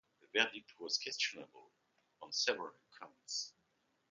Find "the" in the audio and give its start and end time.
0.19-0.39